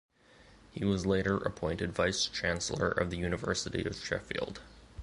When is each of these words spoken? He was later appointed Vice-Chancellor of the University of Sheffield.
He 0.71 0.83
was 0.83 1.05
later 1.05 1.37
appointed 1.37 1.93
Vice-Chancellor 1.93 2.89
of 2.89 3.11
the 3.11 3.17
University 3.19 3.85
of 3.85 3.95
Sheffield. 3.97 4.59